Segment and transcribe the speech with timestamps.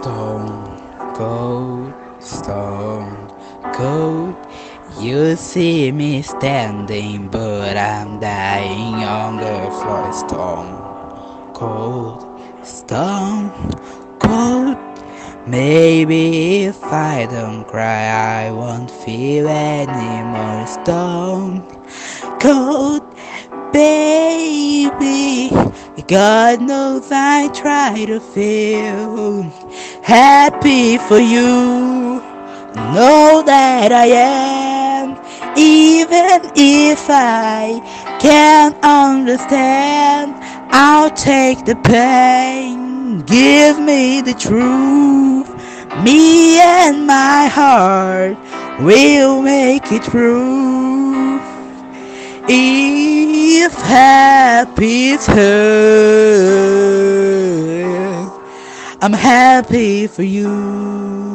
[0.00, 3.28] stone cold, stone
[3.74, 4.34] cold.
[4.98, 10.10] You see me standing, but I'm dying on the floor.
[10.12, 12.24] Stone cold,
[12.64, 13.50] stone
[14.18, 14.78] cold.
[15.46, 21.60] Maybe if I don't cry, I won't feel any more stone
[22.40, 23.02] cold,
[23.70, 25.50] baby.
[26.10, 29.44] God knows I try to feel
[30.10, 32.20] happy for you.
[32.94, 35.10] Know that I am,
[35.56, 37.78] even if I
[38.18, 40.34] can't understand.
[40.72, 45.48] I'll take the pain, give me the truth.
[46.02, 48.36] Me and my heart
[48.80, 51.38] will make it through.
[52.48, 56.39] If happy's hurt,
[59.02, 61.29] I'm happy for you.